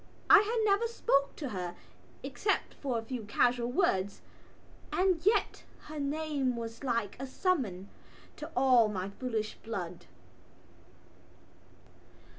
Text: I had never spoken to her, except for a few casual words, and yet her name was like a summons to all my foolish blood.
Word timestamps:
I 0.31 0.39
had 0.39 0.57
never 0.65 0.87
spoken 0.87 1.35
to 1.35 1.49
her, 1.49 1.75
except 2.23 2.73
for 2.73 2.97
a 2.97 3.03
few 3.03 3.21
casual 3.25 3.71
words, 3.71 4.21
and 4.91 5.23
yet 5.23 5.63
her 5.81 5.99
name 5.99 6.55
was 6.55 6.83
like 6.83 7.15
a 7.19 7.27
summons 7.27 7.87
to 8.37 8.49
all 8.55 8.87
my 8.87 9.09
foolish 9.11 9.57
blood. 9.61 10.07